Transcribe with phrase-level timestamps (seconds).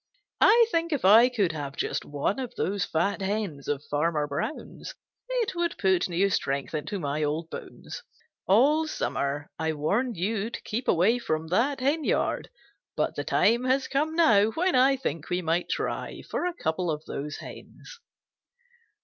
[0.41, 4.95] I think if I could have just one of those fat hens of Farmer Brown's,
[5.29, 8.01] it would put new strength into my old bones.
[8.47, 12.49] All summer I warned you to keep away from that henyard,
[12.95, 16.89] but the time has come now when I think we might try for a couple
[16.89, 17.99] of those hens."